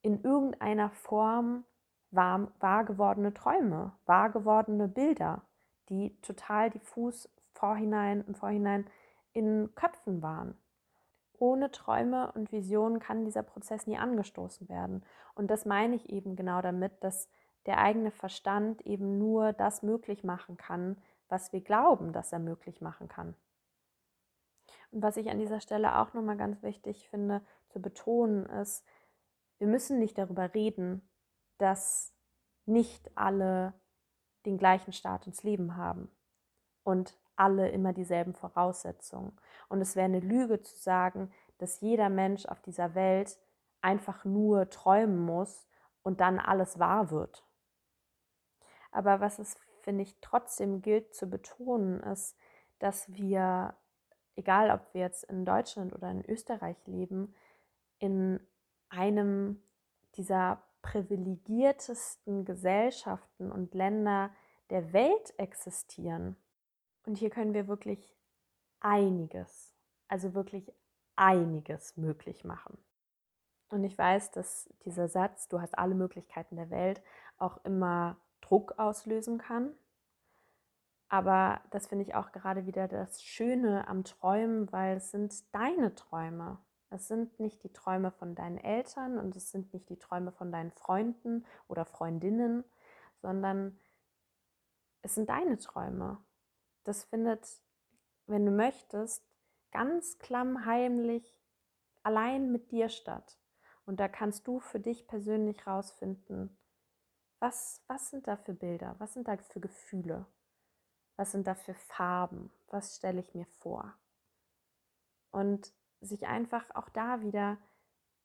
[0.00, 1.64] in irgendeiner Form
[2.10, 5.42] wahr, wahr gewordene Träume, wahr gewordene Bilder,
[5.90, 8.86] die total diffus vorhinein, im Vorhinein
[9.34, 10.56] in Köpfen waren.
[11.38, 15.04] Ohne Träume und Visionen kann dieser Prozess nie angestoßen werden.
[15.34, 17.28] Und das meine ich eben genau damit, dass
[17.66, 20.96] der eigene Verstand eben nur das möglich machen kann,
[21.28, 23.34] was wir glauben, dass er möglich machen kann.
[24.90, 28.84] Und was ich an dieser Stelle auch nochmal ganz wichtig finde zu betonen, ist,
[29.58, 31.08] wir müssen nicht darüber reden,
[31.58, 32.14] dass
[32.66, 33.74] nicht alle
[34.46, 36.10] den gleichen Start ins Leben haben
[36.82, 39.36] und alle immer dieselben Voraussetzungen.
[39.68, 43.38] Und es wäre eine Lüge zu sagen, dass jeder Mensch auf dieser Welt
[43.82, 45.66] einfach nur träumen muss
[46.02, 47.44] und dann alles wahr wird.
[48.90, 52.36] Aber was es, finde ich, trotzdem gilt zu betonen, ist,
[52.78, 53.74] dass wir,
[54.36, 57.34] egal ob wir jetzt in Deutschland oder in Österreich leben,
[57.98, 58.40] in
[58.88, 59.62] einem
[60.16, 64.30] dieser privilegiertesten Gesellschaften und Länder
[64.70, 66.36] der Welt existieren.
[67.06, 68.16] Und hier können wir wirklich
[68.80, 69.74] einiges,
[70.08, 70.72] also wirklich
[71.16, 72.78] einiges möglich machen.
[73.68, 77.00] Und ich weiß, dass dieser Satz, du hast alle Möglichkeiten der Welt,
[77.38, 78.16] auch immer
[78.50, 79.72] Druck auslösen kann.
[81.08, 85.94] Aber das finde ich auch gerade wieder das Schöne am Träumen, weil es sind deine
[85.94, 86.58] Träume.
[86.90, 90.50] Es sind nicht die Träume von deinen Eltern und es sind nicht die Träume von
[90.50, 92.64] deinen Freunden oder Freundinnen,
[93.22, 93.78] sondern
[95.02, 96.18] es sind deine Träume.
[96.82, 97.48] Das findet,
[98.26, 99.24] wenn du möchtest,
[99.70, 101.38] ganz klammheimlich
[102.02, 103.38] allein mit dir statt.
[103.86, 106.56] Und da kannst du für dich persönlich rausfinden,
[107.40, 110.26] was, was sind da für Bilder, was sind da für Gefühle,
[111.16, 113.94] was sind da für Farben, was stelle ich mir vor.
[115.30, 117.58] Und sich einfach auch da wieder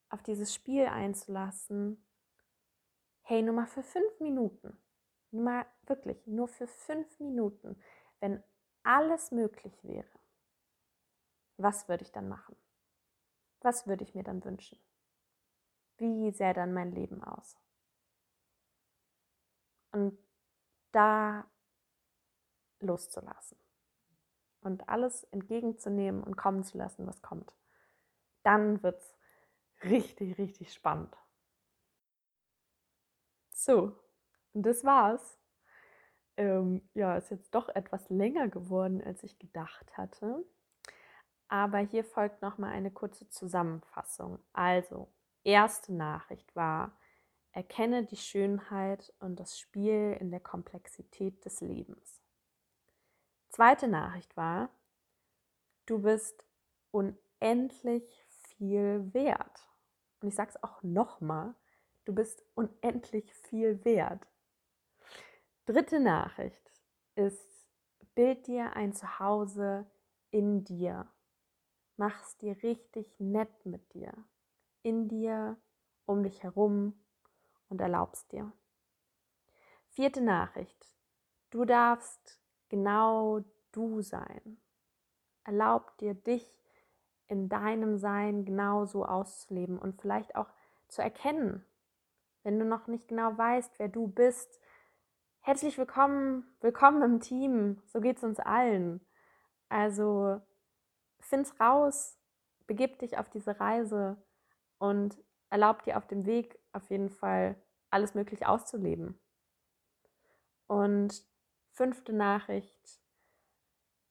[0.10, 2.06] auf dieses Spiel einzulassen.
[3.22, 4.78] Hey, nur mal für fünf Minuten,
[5.32, 7.82] nur mal wirklich, nur für fünf Minuten,
[8.20, 8.44] wenn
[8.84, 10.08] alles möglich wäre,
[11.58, 12.56] was würde ich dann machen?
[13.62, 14.78] Was würde ich mir dann wünschen?
[15.98, 17.58] Wie sähe dann mein Leben aus?
[19.96, 20.18] Und
[20.92, 21.50] da
[22.82, 23.58] loszulassen
[24.60, 27.54] und alles entgegenzunehmen und kommen zu lassen, was kommt.
[28.44, 29.16] Dann wird es
[29.84, 31.16] richtig, richtig spannend.
[33.52, 33.98] So,
[34.52, 35.40] und das war's.
[36.36, 40.44] Ähm, ja, ist jetzt doch etwas länger geworden, als ich gedacht hatte.
[41.48, 44.40] Aber hier folgt noch mal eine kurze Zusammenfassung.
[44.52, 45.10] Also,
[45.46, 46.98] erste Nachricht war:
[47.56, 52.22] Erkenne die Schönheit und das Spiel in der Komplexität des Lebens.
[53.50, 54.70] Zweite Nachricht war:
[55.86, 56.46] Du bist
[56.92, 58.04] unendlich
[58.58, 59.68] viel wert.
[60.22, 61.56] Und ich sage es auch noch mal:
[62.04, 64.28] Du bist unendlich viel wert.
[65.66, 66.72] Dritte Nachricht
[67.16, 67.66] ist:
[68.14, 69.86] Bild dir ein Zuhause
[70.30, 71.08] in dir
[71.98, 74.14] mach's dir richtig nett mit dir,
[74.84, 75.58] in dir,
[76.06, 76.94] um dich herum
[77.70, 78.52] und erlaubst dir.
[79.90, 80.86] Vierte Nachricht.
[81.52, 82.40] Du darfst
[82.70, 84.58] genau du sein.
[85.44, 86.46] Erlaub dir, dich
[87.28, 90.50] in deinem Sein genauso auszuleben und vielleicht auch
[90.88, 91.66] zu erkennen,
[92.44, 94.60] wenn du noch nicht genau weißt, wer du bist.
[95.42, 97.82] Herzlich willkommen, willkommen im Team.
[97.88, 99.06] So geht es uns allen.
[99.70, 100.42] Also
[101.20, 102.18] find's raus,
[102.68, 104.18] begib dich auf diese Reise
[104.78, 105.18] und
[105.50, 107.56] erlaub dir auf dem Weg auf jeden Fall
[107.90, 109.20] alles möglich auszuleben.
[110.68, 111.26] Und
[111.72, 113.02] fünfte Nachricht,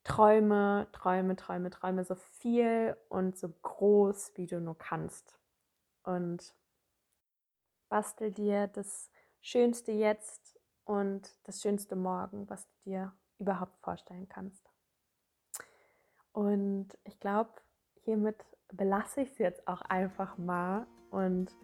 [0.04, 5.38] träume, träume, träume, träume so viel und so groß, wie du nur kannst.
[6.02, 6.54] Und
[7.88, 9.10] bastel dir das
[9.40, 14.70] Schönste jetzt und das Schönste morgen, was du dir überhaupt vorstellen kannst.
[16.32, 17.50] Und ich glaube,
[18.02, 21.54] hiermit belasse ich es jetzt auch einfach mal und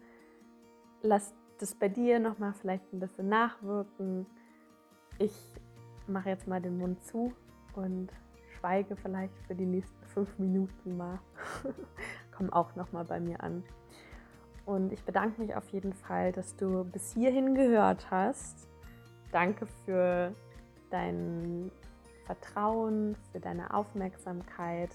[1.01, 4.25] lass das bei dir nochmal vielleicht ein bisschen nachwirken.
[5.19, 5.53] Ich
[6.07, 7.33] mache jetzt mal den Mund zu
[7.75, 8.09] und
[8.57, 11.19] schweige vielleicht für die nächsten fünf Minuten mal.
[12.35, 13.63] Komm auch nochmal bei mir an.
[14.65, 18.67] Und ich bedanke mich auf jeden Fall, dass du bis hierhin gehört hast.
[19.31, 20.33] Danke für
[20.89, 21.71] dein
[22.25, 24.91] Vertrauen, für deine Aufmerksamkeit,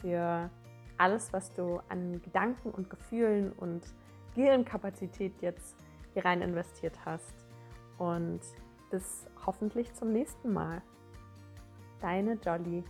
[0.00, 0.50] für
[0.98, 3.82] alles, was du an Gedanken und Gefühlen und
[4.34, 5.76] Gehirnkapazität jetzt
[6.12, 7.34] hier rein investiert hast.
[7.98, 8.40] Und
[8.90, 10.82] bis hoffentlich zum nächsten Mal.
[12.00, 12.84] Deine Jolly.